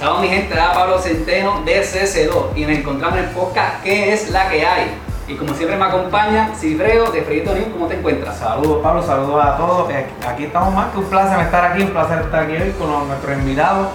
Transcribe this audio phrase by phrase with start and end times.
[0.00, 4.14] Saludos mi gente, da Pablo Centeno de CC2 y nos encontramos en el podcast ¿Qué
[4.14, 4.90] es la que hay?
[5.28, 8.38] Y como siempre me acompaña Cifreo de Frito News, ¿cómo te encuentras?
[8.38, 9.90] Saludos Pablo, saludos a todos.
[9.90, 13.08] Eh, Aquí estamos más que un placer estar aquí, un placer estar aquí hoy con
[13.08, 13.88] nuestros invitados.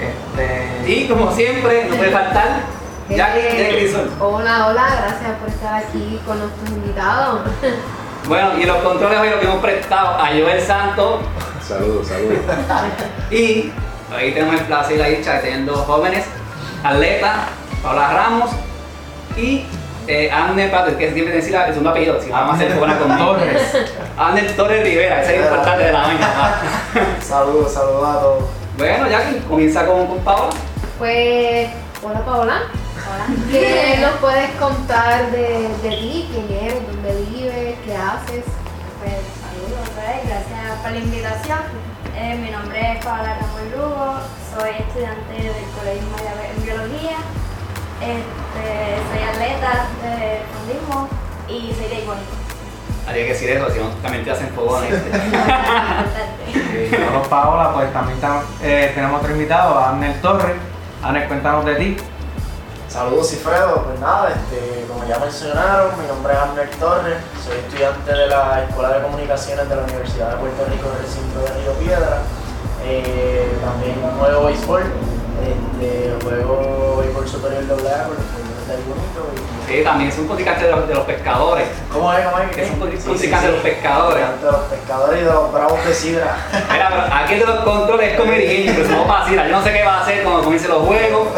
[0.00, 2.46] Este, Y como siempre, no puede faltar
[3.08, 4.10] Jackie Eh, de Crisol.
[4.20, 7.40] Hola, hola, gracias por estar aquí con nuestros invitados.
[8.26, 11.20] Bueno, y los controles hoy los que hemos prestado a Joel Santos
[11.66, 12.40] Saludos, saludos.
[13.30, 13.72] y
[14.14, 16.24] hoy tenemos el placer y la dicha de tener dos jóvenes
[16.82, 17.36] atletas,
[17.82, 18.50] Paula Ramos
[19.36, 19.64] y
[20.06, 23.16] eh, Amner Pato, que siempre decir el segundo apellido, si vamos a hacer buena con
[23.18, 23.62] Torres.
[24.16, 26.60] Amner Torres Rivera, ese es el importante de la mañana.
[27.20, 28.44] Saludos, saludos a todos.
[28.78, 30.50] Bueno, Jackie, comienza con, con Paola.
[30.98, 31.68] Pues,
[32.02, 32.62] hola Paola.
[33.06, 33.26] Hola.
[33.50, 36.28] ¿Qué nos puedes contar de, de ti?
[36.32, 36.86] ¿Quién eres?
[36.86, 37.76] ¿Dónde vives?
[37.84, 38.44] ¿Qué haces?
[40.78, 41.58] Gracias por la invitación.
[42.16, 44.14] Eh, mi nombre es Paola Ramón Lugo,
[44.54, 47.18] soy estudiante del Colegio Mayagüez en Biología,
[48.00, 48.64] este,
[49.08, 51.08] soy atleta de fondismo
[51.48, 52.32] y soy de icónico.
[53.06, 54.92] Habría que decir eso, si no también te hacen fogones.
[54.92, 58.18] Eh, nosotros, Paola, pues también
[58.62, 60.56] eh, tenemos otro invitado, a Arnel Torres.
[61.02, 61.96] Arnel, cuéntanos de ti.
[62.98, 63.84] Saludos, Cifredo.
[63.84, 68.64] Pues nada, este, como ya mencionaron, mi nombre es Amner Torres, soy estudiante de la
[68.68, 72.18] Escuela de Comunicaciones de la Universidad de Puerto Rico del recinto de Río Piedra.
[72.84, 79.20] Eh, también juego béisbol, este, juego béisbol superior del Bonito.
[79.34, 81.68] y- Sí, también es un podcast de los, de los pescadores.
[81.92, 82.24] ¿Cómo es?
[82.24, 82.50] ¿Cómo es?
[82.56, 84.24] Que es un Sí, podcast sí, de los pescadores.
[84.40, 86.36] De los pescadores y de los bravos de Sidra.
[86.72, 89.62] Mira, pero aquí de los controles es comedia, pero no va a decir, yo no
[89.62, 91.28] sé qué va a hacer cuando comience los juegos.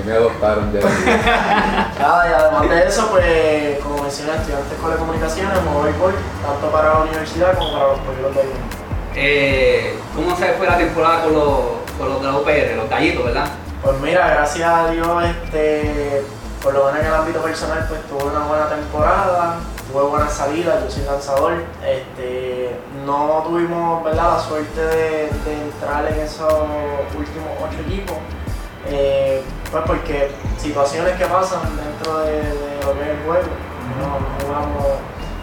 [0.00, 0.80] Mí me adoptaron ya.
[2.00, 6.14] Nada, y además de eso, pues, como mencioné, estudiante de Escuela de Comunicaciones, juego béisbol,
[6.42, 8.76] tanto para la universidad como para los pueblos de Bonito.
[9.14, 11.60] Eh, ¿Cómo se fue la temporada con los,
[11.98, 13.46] con los de la UPR, los gallitos, verdad?
[13.82, 16.22] Pues mira, gracias a Dios, este,
[16.62, 19.56] por lo menos en el ámbito personal, pues tuve una buena temporada,
[19.92, 21.52] tuve buenas salidas, yo soy lanzador,
[21.84, 22.70] este,
[23.04, 24.36] no tuvimos ¿verdad?
[24.36, 26.52] la suerte de, de entrar en esos
[27.18, 28.16] últimos ocho equipos,
[28.86, 33.48] eh, pues porque situaciones que pasan dentro de, de lo que es el juego,
[33.98, 34.84] no, jugamos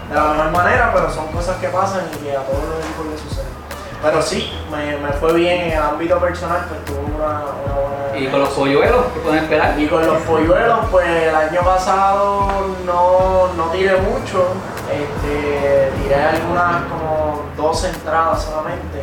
[0.09, 3.05] de la mejor manera, pero son cosas que pasan y que a todos los equipos
[3.11, 3.57] les suceden.
[4.01, 7.27] Pero sí, me, me fue bien en el ámbito personal, pues tuve una,
[7.65, 8.17] una buena...
[8.19, 9.79] Y con los polluelos, ¿qué pueden esperar?
[9.79, 12.47] Y con los polluelos, pues el año pasado
[12.85, 14.47] no, no tiré mucho,
[14.91, 19.01] este, tiré algunas como dos entradas solamente,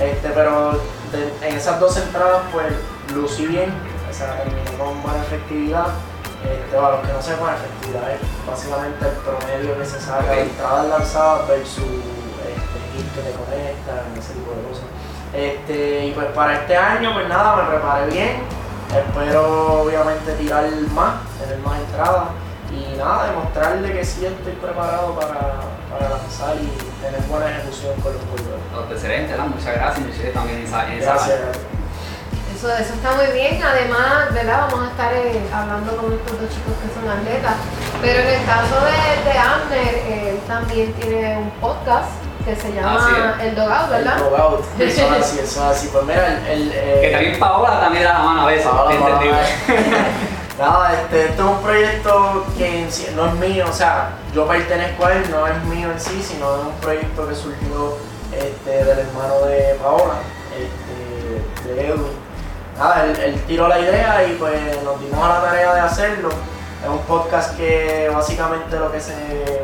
[0.00, 0.70] este, pero
[1.12, 2.66] de- en esas dos entradas pues
[3.14, 3.72] lucí bien,
[4.12, 5.86] sea, terminé con buena efectividad.
[6.38, 10.42] Este, para los que no sepan, efectividad es básicamente el promedio que se saca de
[10.42, 11.98] entradas lanzadas versus
[12.46, 14.86] este, hit que te conectan, ese tipo de cosas.
[15.34, 18.42] Este, y pues para este año, pues nada, me preparé bien.
[18.88, 20.64] Espero obviamente tirar
[20.94, 22.28] más, tener más entradas
[22.72, 25.60] y nada, demostrarle que sí estoy preparado para,
[25.90, 28.92] para lanzar y tener buena ejecución con los jugadores.
[28.92, 29.46] Excelente, ¿verdad?
[29.46, 31.77] Muchas gracias, Michelle, también en esa, en esa Gracias.
[32.58, 33.62] Eso, eso está muy bien.
[33.62, 34.66] Además, ¿verdad?
[34.68, 37.54] Vamos a estar eh, hablando con estos dos chicos que son atletas.
[38.02, 42.10] Pero en el caso de, de Amner, él también tiene un podcast
[42.44, 44.16] que se llama El Dogout, ¿verdad?
[44.16, 45.88] El logout, eso es así, eso es así.
[45.92, 48.90] Pues mira, el, el, eh, Que también Paola también da la mano a veces, Paola,
[48.90, 49.38] ¿te Paola, entendido?
[50.58, 54.48] Nada, este, esto es un proyecto que en sí no es mío, o sea, yo
[54.48, 57.98] pertenezco a él, no es mío en sí, sino es un proyecto que surgió
[58.32, 60.14] este, del hermano de Paola,
[60.56, 62.27] este, de Edwin.
[62.78, 66.28] Nada, él, él tiró la idea y pues nos dimos a la tarea de hacerlo.
[66.82, 69.12] Es un podcast que básicamente lo que se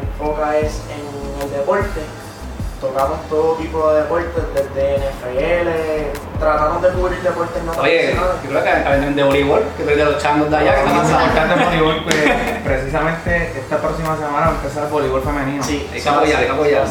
[0.01, 2.01] enfoca es en el deporte.
[2.81, 8.43] Tocamos todo tipo de deportes, desde NFL, tratamos de cubrir deportes no Oye, tradicionales.
[8.43, 10.97] yo creo que también de voleibol, que soy de los changos de allá, que están
[10.99, 11.41] Vamos a lanzando.
[11.41, 12.17] hablar de voleibol, pues,
[12.65, 15.63] precisamente esta próxima semana va a empezar el voleibol femenino.
[15.65, 16.85] Sí, Hay que apoyar, hay que apoyar.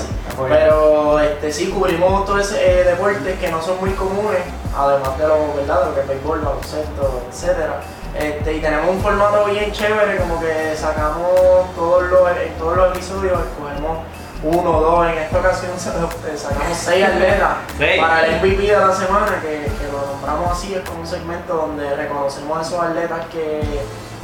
[0.50, 4.41] Pero este, sí, cubrimos todos esos eh, deportes que no son muy comunes,
[4.75, 5.88] además de lo, ¿verdad?
[5.88, 7.81] lo que es béisbol, baloncesto, etcétera.
[8.18, 12.95] Este, y tenemos un formato bien chévere, como que sacamos todos los, en todos los
[12.95, 14.00] episodios, escogemos
[14.44, 17.57] uno o dos, en esta ocasión eh, sacamos seis atletas
[18.00, 21.53] para el MVP de la semana, que, que lo nombramos así, es como un segmento
[21.56, 23.62] donde reconocemos a esos atletas que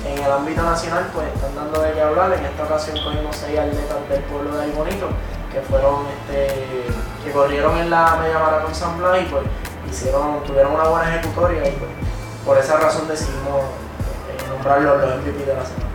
[0.06, 2.34] en el ámbito nacional pues están dando de qué hablar.
[2.34, 5.08] En esta ocasión cogimos seis atletas del pueblo de Aybonito
[5.52, 6.86] que fueron este,
[7.24, 9.44] que corrieron en la media maratón San Blas y pues
[9.90, 11.92] hicieron, tuvieron una buena ejecutoria y pues
[12.46, 15.90] por esa razón decidimos eh, nombrarlos los MVP de la semana.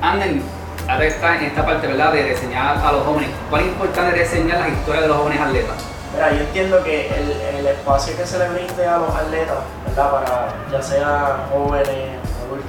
[0.00, 0.42] Anden,
[0.88, 2.12] ahora está en esta parte, ¿verdad?
[2.12, 3.30] De reseñar a los jóvenes.
[3.48, 5.76] ¿Cuál es importante reseñar las historias de los jóvenes atletas?
[6.14, 10.10] Mira, yo entiendo que el, el espacio que se le brinde a los atletas, ¿verdad?
[10.10, 12.21] Para ya sea jóvenes,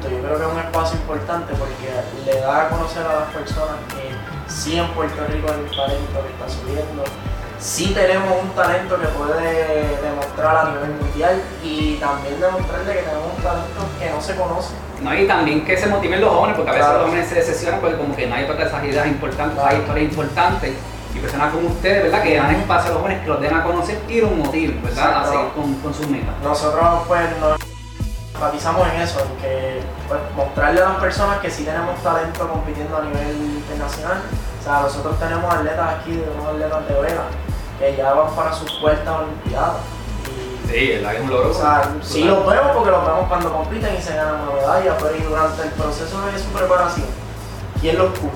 [0.09, 1.89] Yo creo que es un espacio importante porque
[2.25, 4.11] le da a conocer a las personas que
[4.51, 7.03] sí en Puerto Rico hay un talento que está subiendo.
[7.59, 13.31] Sí tenemos un talento que puede demostrar a nivel mundial y también demostrarle que tenemos
[13.37, 14.73] un talento que no se conoce.
[15.01, 16.99] No, y también que se motiven los jóvenes, porque a veces Claro.
[17.03, 19.77] los jóvenes se decepcionan porque como que nadie toca esas ideas importantes, Claro.
[19.77, 20.73] historias importantes.
[21.15, 22.23] Y personas como ustedes, ¿verdad?
[22.23, 25.23] Que dan espacio a los jóvenes que los den a conocer y los motiven, ¿verdad?
[25.23, 26.35] A seguir con, con sus metas.
[26.43, 27.57] Nosotros pues nos
[28.47, 32.97] enfatizamos en eso, en que pues, mostrarle a las personas que sí tenemos talento compitiendo
[32.97, 34.21] a nivel internacional.
[34.59, 37.23] O sea, nosotros tenemos atletas aquí, unos atletas de vela,
[37.79, 39.75] que ya van para sus cuartas olimpiadas.
[40.27, 40.69] Y, Sí.
[40.71, 41.51] Que es un logro.
[41.51, 44.97] o sea, sí los vemos porque los vemos cuando compiten y se ganan una medalla,
[44.97, 47.07] pero y durante el proceso de su preparación,
[47.81, 48.31] ¿quién los cubre?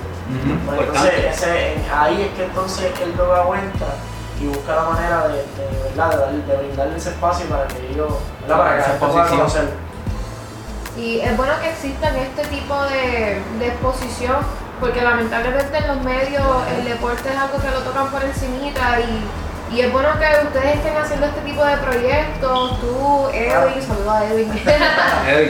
[0.67, 3.85] Pues entonces, ese- ahí es que entonces él lo da cuenta
[4.41, 6.09] y busca la manera de, de, ¿verdad?
[6.11, 8.11] de, darle- de brindarle ese espacio para que ellos,
[8.45, 9.39] para que Esa la gente pueda exposición.
[9.39, 9.86] conocerlo.
[10.97, 14.37] Y es bueno que existan este tipo de, de exposición,
[14.79, 16.43] porque lamentablemente en los medios
[16.77, 20.75] el deporte es algo que lo tocan por encimita y, y es bueno que ustedes
[20.77, 24.51] estén haciendo este tipo de proyectos, tú, Edwin, saludos a Edwin,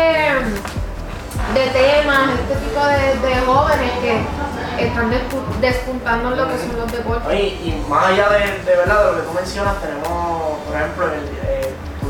[1.53, 6.77] de temas, este tipo de, de jóvenes que están despu- despuntando en lo que son
[6.79, 7.27] los deportes.
[7.27, 9.05] Oye, y más allá de, de, ¿verdad?
[9.05, 11.38] de lo que tú mencionas, tenemos, por ejemplo, el- eh,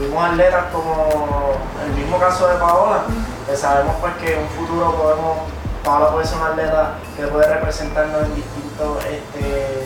[0.10, 1.54] tuvimos atletas como
[1.86, 3.04] el mismo caso de Paola,
[3.48, 5.38] que sabemos pues que en un futuro podemos,
[5.84, 9.86] Paola puede ser una atleta que puede representarnos en distintos este,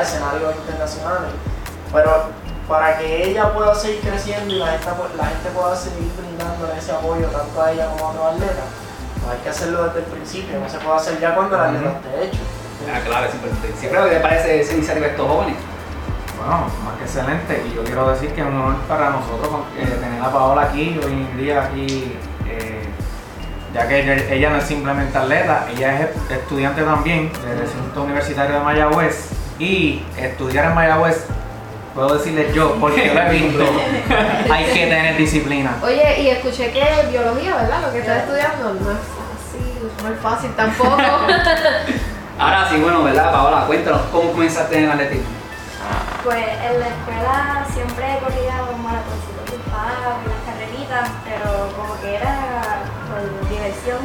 [0.00, 1.30] escenarios internacionales,
[1.92, 2.26] pero
[2.68, 6.78] para que ella pueda seguir creciendo y la gente, pu- la gente pueda seguir brindándole
[6.78, 8.64] ese apoyo tanto a ella como a otros atletas,
[9.22, 11.90] pues hay que hacerlo desde el principio, no se puede hacer ya cuando el atleta
[12.04, 12.38] esté hecho.
[12.94, 13.72] Ah, claro, es importante.
[13.78, 15.56] Siempre me parece esa iniciativa de estos jóvenes.
[16.38, 17.64] Bueno, más que excelente.
[17.68, 20.98] Y yo quiero decir que es un honor para nosotros eh, tener a Paola aquí,
[21.04, 22.84] hoy en día aquí, eh,
[23.74, 28.56] ya que ella, ella no es simplemente atleta, ella es estudiante también del recinto universitario
[28.56, 29.30] de Mayagüez.
[29.58, 31.26] Y estudiar en Mayagüez,
[31.92, 33.64] puedo decirles yo, porque yo lo he visto,
[34.52, 35.76] hay que tener disciplina.
[35.82, 37.82] Oye, y escuché que biología, ¿verdad?
[37.82, 40.96] Lo que estás estudiando no es fácil, no es fácil tampoco.
[42.38, 43.64] Ahora sí, bueno, ¿verdad, Paola?
[43.66, 45.37] Cuéntanos, ¿cómo comenzaste en el atletismo?
[46.24, 51.98] Pues en la escuela siempre he corrido maratoncitos de pavo y las carreritas, pero como
[52.00, 54.02] que era por diversión.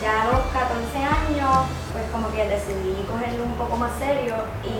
[0.00, 4.72] Ya a los 14 años, pues como que decidí cogerlo un poco más serio y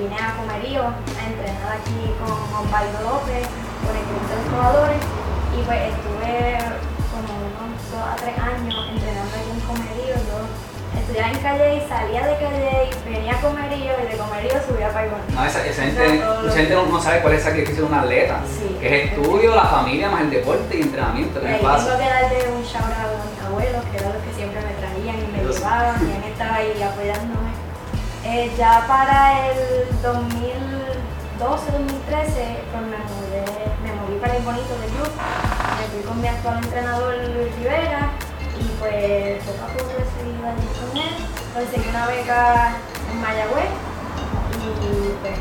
[0.00, 3.46] vine a Comerío a entrenar aquí con Osvaldo López,
[3.86, 5.02] con el club de los jugadores,
[5.54, 6.58] y pues estuve
[7.14, 9.31] como unos 2 a 3 años entrenando
[11.12, 14.88] estudiaba en Calle y salía de Calle y venía a Comerío y de Comerío subía
[14.88, 15.20] a Paigón.
[15.34, 17.94] No, esa, esa gente, mucha gente no, no sabe cuál es el sacrificio de un
[17.98, 18.40] atleta.
[18.48, 18.76] Sí.
[18.80, 22.08] Que es estudio, la familia, más el deporte y entrenamiento, que Ahí es tengo que
[22.08, 25.26] darle un shout out a mis abuelos, que eran los que siempre me traían y
[25.32, 27.52] me Ellos- llevaban y han estado ahí apoyándome.
[28.24, 33.44] Eh, ya para el 2012-2013, pues me mudé,
[33.84, 35.12] me moví para el bonito del club.
[35.76, 38.02] Me fui con mi actual entrenador Luis Rivera
[38.58, 39.91] y pues poco a poco
[41.54, 42.76] Conseguí una beca
[43.10, 43.70] en Mayagüez
[44.62, 45.34] y pues.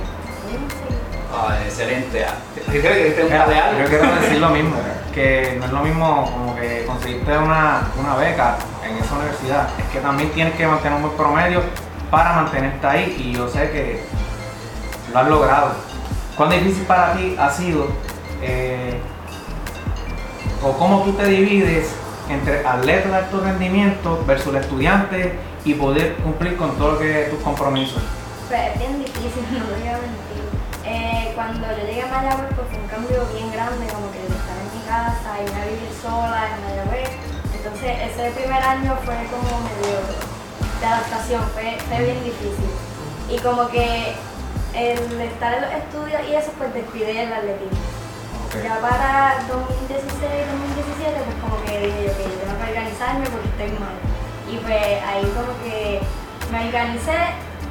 [1.33, 2.25] Ah, excelente.
[2.67, 4.75] Yo creo que este yo quiero decir lo mismo,
[5.13, 9.85] que no es lo mismo como que conseguirte una, una beca en esa universidad, es
[9.93, 11.61] que también tienes que mantener un buen promedio
[12.09, 14.03] para mantenerte ahí y yo sé que
[15.13, 15.71] lo has logrado.
[16.35, 17.87] ¿Cuán difícil para ti ha sido
[18.41, 18.99] eh,
[20.63, 21.95] o cómo tú te divides
[22.31, 27.27] entre atleta de alto rendimiento versus el estudiante y poder cumplir con todo lo que
[27.29, 28.01] tus compromisos?
[28.47, 30.43] Pues es bien difícil, no voy a mentir.
[30.83, 34.33] Eh, cuando yo llegué a Mayagüez, pues fue un cambio bien grande, como que de
[34.33, 37.09] estar en mi casa, irme a vivir sola en Mayagüez.
[37.55, 40.01] Entonces, ese primer año fue como medio
[40.79, 42.71] de adaptación, fue, fue bien difícil.
[43.29, 44.15] Y como que
[44.73, 47.77] el estar en los estudios y eso, pues descuidé el atletismo.
[48.59, 50.50] Ya para 2016-2017,
[54.51, 56.01] Y pues ahí como que
[56.51, 57.17] me organicé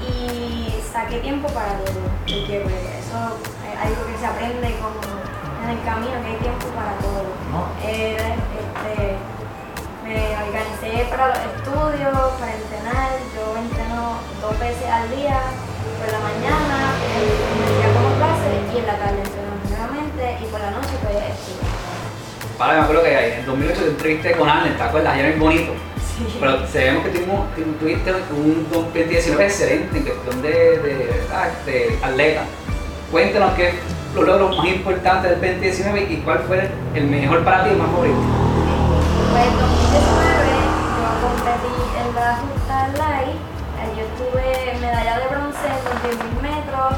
[0.00, 2.00] y saqué tiempo para todo.
[2.24, 3.36] Porque pues eso
[3.68, 5.00] es algo que se aprende como
[5.62, 7.28] en el camino, que hay tiempo para todo.
[7.52, 7.68] ¿no?
[7.84, 9.16] Eh, este,
[10.04, 13.10] me organicé para los estudios, para entrenar.
[13.36, 15.40] Yo entreno dos veces al día,
[16.00, 17.28] por la mañana, el
[17.76, 21.68] día como clase y en la tarde entreno nuevamente y por la noche pues estudio.
[22.58, 25.14] Para, me acuerdo que en 2008 te entrevisté con Arlen, ¿te acuerdas?
[25.14, 25.72] Ayer es bonito.
[26.28, 26.36] Sí.
[26.38, 27.46] Pero sabemos que tuvimos,
[27.80, 31.52] tuviste un 2019 excelente en cuestión de, de, ¿verdad?
[31.64, 32.42] de atleta.
[33.10, 33.72] Cuéntanos qué,
[34.14, 38.18] los logros más importantes del 2019 y cuál fue el mejor para ti, más favorito?
[39.30, 40.60] Pues en 2019
[41.00, 43.38] yo competí en la justa light.
[43.96, 46.92] Yo tuve medalla de bronce en los 10.000 metros,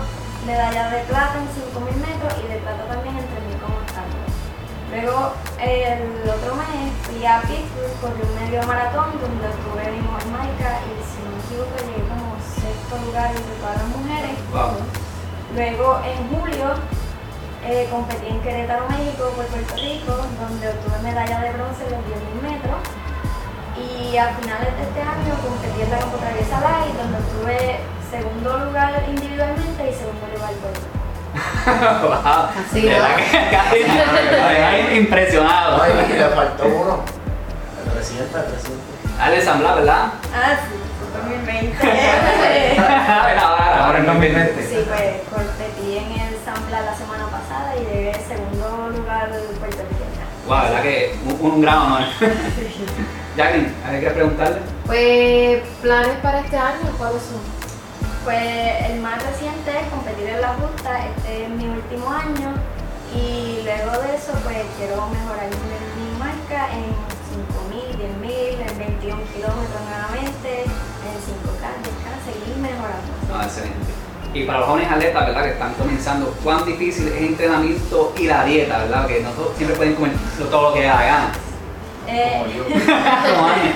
[0.46, 3.41] medalla de plata en 5.000 metros y de plata también en 3.000 con obstáculos.
[4.92, 10.26] Luego el otro mes fui a Pittsburgh, corrí un medio maratón donde obtuve mi mejor
[10.28, 14.37] marca y si no me equivoco llegué como sexto lugar entre todas las mujeres.
[14.52, 14.84] Wow.
[15.56, 16.76] Luego en julio
[17.64, 22.04] eh, competí en Querétaro, México, por Puerto Rico, donde obtuve medalla de bronce en los
[22.12, 22.80] 10.000 metros.
[23.80, 27.80] Y a finales de este año competí en la Campotraviesa Light, donde obtuve
[28.12, 31.01] segundo lugar individualmente y segundo lugar por grupo.
[31.66, 32.49] Wow.
[32.71, 32.97] Así, que
[34.97, 35.83] impresionado.
[35.83, 37.00] Ay, y le faltó uno.
[37.87, 38.83] El reciente, el reciente.
[39.21, 40.04] Al ensamblar, ¿verdad?
[40.35, 40.75] Ah, sí,
[41.19, 41.76] 2020.
[43.23, 44.62] Bueno, ahora, Ahora en 2020.
[44.66, 45.02] sí, pues
[45.33, 49.28] competí en el Sambla la semana pasada y llegué segundo lugar
[49.61, 50.25] puertorriqueña.
[50.47, 52.02] Wow, verdad que un, un gran honor.
[53.37, 54.59] Jacqueline, ¿hay que preguntarle?
[54.87, 57.62] Pues, planes para este año, ¿cuáles son?
[58.24, 62.54] Pues el más reciente es competir en la justa, este es mi último año
[63.12, 66.94] y luego de eso pues quiero mejorar mi, marca en
[67.34, 73.10] 5.000, 10.000, en 21 kilómetros nuevamente, en 5K, 10K, seguir mejorando.
[73.28, 73.90] No, excelente.
[74.34, 75.42] Y para los jóvenes atletas, ¿verdad?
[75.42, 79.06] Que están comenzando, ¿cuán difícil es el entrenamiento y la dieta, ¿verdad?
[79.08, 80.12] Que no todos siempre pueden comer
[80.48, 81.32] todo lo que hagan.
[82.06, 83.74] Eh, Como Ania.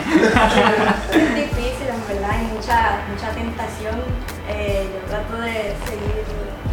[1.13, 4.36] es difícil en verdad, hay mucha, mucha tentación.
[4.49, 5.53] Eh, yo trato de
[5.85, 6.25] seguir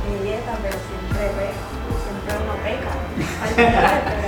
[0.09, 1.53] mi dieta, pero siempre, pues,
[2.03, 2.91] siempre uno peca.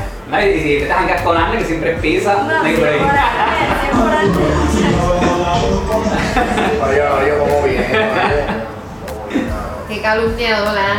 [0.36, 2.76] Y si te jangas con Ania, que siempre es pizza, No, no hay.
[9.88, 10.82] Qué calumniadora.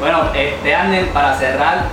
[0.00, 1.84] Bueno, este Arnel, para cerrar,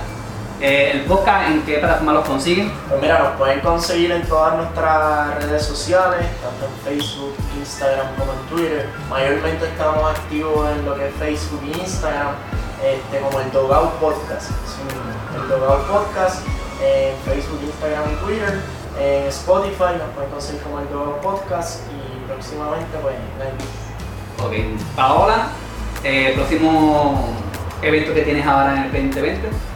[0.62, 2.70] eh, el podcast, ¿en qué plataforma los consiguen?
[2.88, 8.32] Pues mira, nos pueden conseguir en todas nuestras redes sociales, tanto en Facebook, Instagram como
[8.32, 8.88] en Twitter.
[9.10, 12.34] Mayormente estamos activos en lo que es Facebook e Instagram,
[12.84, 14.50] este, como el Dogout Podcast.
[15.34, 16.46] El Dogout Podcast
[16.80, 18.60] en Facebook, Instagram y Twitter.
[19.00, 24.46] En Spotify nos pueden conseguir como el Dogout Podcast y próximamente pues en.
[24.46, 25.48] Ok, Paola,
[26.04, 27.34] eh, próximo
[27.82, 29.71] evento que tienes ahora en el 2020.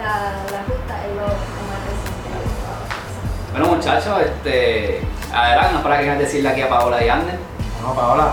[0.00, 0.06] La,
[0.50, 2.30] la justa es lo, lo más reciente.
[3.52, 5.02] Bueno muchachos, este,
[5.34, 7.38] adelante, no para que quieras decirle aquí a Paola y Arnel.
[7.80, 8.28] Bueno, Paola,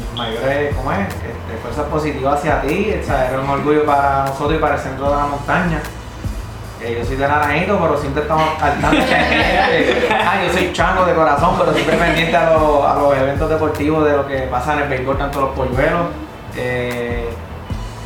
[0.00, 0.98] mis mayores, ¿cómo es?
[1.08, 4.80] Este, fuerzas positivas hacia ti, o sea, eres un orgullo para nosotros y para el
[4.80, 5.80] centro de la montaña.
[6.82, 8.98] Eh, yo soy de Naranjito, pero siempre estamos al tanto.
[10.10, 14.04] ah, yo soy chango de corazón, pero siempre pendiente a, los- a los eventos deportivos
[14.04, 16.08] de lo que pasa en el béisbol, tanto los polluelos,
[16.56, 17.30] eh,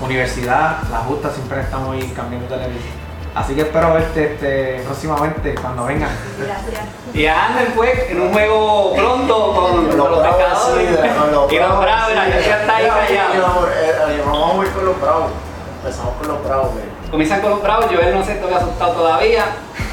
[0.09, 2.97] universidad, la justa, siempre estamos ahí cambiando televisión.
[3.35, 6.11] Así que espero verte este, próximamente cuando vengan.
[6.39, 6.81] Gracias.
[7.15, 10.89] Y a Arnel fue en un juego pronto con, Los pescadores.
[10.89, 13.69] sí, y los Bravos, la gente está ahí callado.
[13.69, 15.31] eh, eh, Vamos a ir con los bravos.
[15.85, 16.69] Empezamos con los bravos.
[17.11, 19.45] Comienzan con los bravos, Joel no sé, estoy asustado todavía.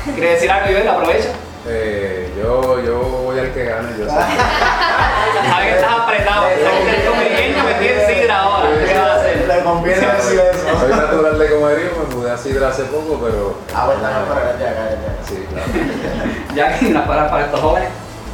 [0.05, 0.87] ¿Quiere decir algo, Joel?
[0.87, 1.29] Aprovecha.
[1.67, 4.11] Eh, yo, yo voy al que gane, yo sé.
[5.49, 6.41] Sabes que estás apretado.
[6.41, 8.69] Sabes que el comediante metí en sidra ahora.
[8.85, 9.34] ¿Qué vas a hacer?
[9.47, 10.79] Le conviene decir eso.
[10.79, 13.57] Soy natural de comerío, me mudé a Sidra hace poco, pero...
[13.73, 15.15] Ah, verdad, no, pero eres de acá, acá.
[15.27, 15.71] Sí, claro.
[16.55, 17.89] Ya que unas palabras para estos jóvenes.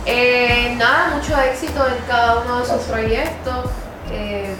[0.05, 3.65] Eh, nada, mucho éxito en cada uno de sus proyectos.
[4.11, 4.55] eh,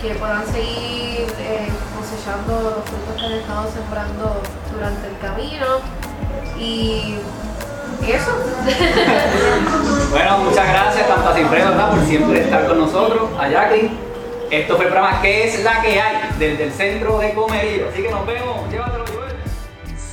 [0.00, 4.40] que puedan seguir eh, cosechando los frutos que han estado sembrando
[4.72, 5.66] durante el camino.
[6.58, 7.16] Y
[8.06, 8.30] eso.
[10.10, 11.90] Bueno, muchas gracias tanto a.
[11.90, 13.97] Por siempre estar con nosotros, a Jacqueline.
[14.50, 17.88] Esto fue el programa que es la que hay desde el centro de comerío.
[17.90, 18.70] Así que nos vemos.
[18.70, 19.04] Llévatelo,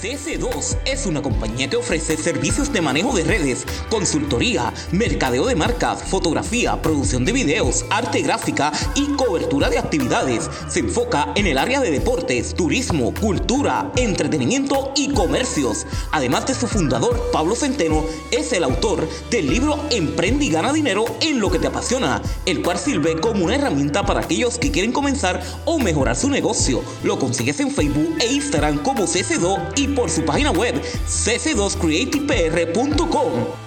[0.05, 0.15] Joel.
[0.15, 6.03] CS2 es una compañía que ofrece servicios de manejo de redes, consultoría, mercadeo de marcas,
[6.03, 10.49] fotografía, producción de videos, arte gráfica y cobertura de actividades.
[10.69, 15.85] Se enfoca en el área de deportes, turismo, cultura, entretenimiento y comercios.
[16.11, 21.05] Además de su fundador, Pablo Centeno, es el autor del libro Emprende y gana dinero
[21.21, 24.91] en lo que te apasiona, el cual sirve como una herramienta para aquellos que quieren
[24.91, 26.81] comenzar o mejorar su negocio.
[27.03, 33.65] Lo consigues en Facebook e Instagram como CS2 y por su página web cc2creativepr.com.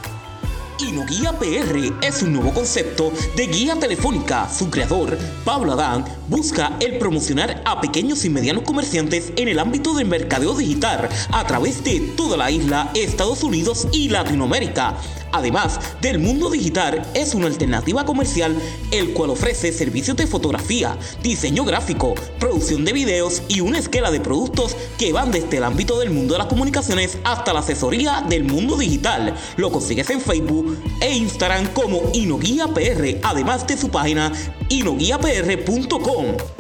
[0.81, 4.49] Inoguía PR es un nuevo concepto de guía telefónica.
[4.49, 9.93] Su creador, Pablo Adán, busca el promocionar a pequeños y medianos comerciantes en el ámbito
[9.95, 14.95] del mercadeo digital a través de toda la isla, Estados Unidos y Latinoamérica.
[15.33, 18.57] Además del mundo digital, es una alternativa comercial
[18.91, 24.21] el cual ofrece servicios de fotografía, diseño gráfico, producción de videos y una escala de
[24.21, 28.45] productos que van desde el ámbito del mundo de las comunicaciones hasta la asesoría del
[28.45, 29.35] mundo digital.
[29.57, 34.33] Lo consigues en Facebook e Instagram como Inoguía PR, además de su página
[34.69, 36.58] inoguiapr.com.